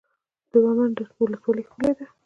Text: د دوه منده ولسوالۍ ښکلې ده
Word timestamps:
د 0.51 0.51
دوه 0.51 0.71
منده 0.77 1.03
ولسوالۍ 1.21 1.63
ښکلې 1.69 1.91
ده 1.97 2.05